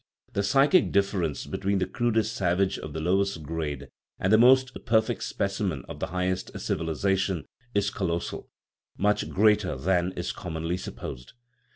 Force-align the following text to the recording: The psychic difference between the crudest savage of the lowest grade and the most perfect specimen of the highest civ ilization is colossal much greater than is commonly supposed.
The 0.33 0.41
psychic 0.41 0.91
difference 0.91 1.45
between 1.45 1.77
the 1.77 1.85
crudest 1.85 2.33
savage 2.35 2.79
of 2.79 2.93
the 2.93 2.99
lowest 2.99 3.43
grade 3.43 3.89
and 4.19 4.33
the 4.33 4.37
most 4.39 4.75
perfect 4.87 5.21
specimen 5.23 5.85
of 5.87 5.99
the 5.99 6.07
highest 6.07 6.57
civ 6.59 6.79
ilization 6.79 7.45
is 7.75 7.91
colossal 7.91 8.49
much 8.97 9.29
greater 9.29 9.75
than 9.75 10.11
is 10.13 10.31
commonly 10.31 10.77
supposed. 10.77 11.33